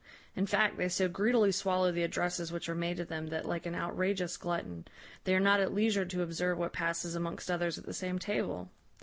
[0.35, 3.67] In fact, they so greedily swallow the addresses which are made to them, that, like
[3.67, 4.87] an outrageous glutton,
[5.25, 8.71] they are not at leisure to observe what passes amongst others at the same table.